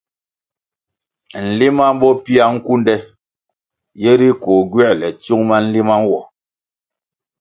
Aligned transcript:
Nlima 1.45 1.85
bo 1.99 2.09
pia 2.23 2.45
nkunde 2.55 2.95
yeri 4.03 4.29
koh 4.43 4.63
gywēle 4.71 5.07
tsiung 5.21 5.43
ma 5.49 5.57
nlima 5.65 5.95
nwo. 6.03 6.19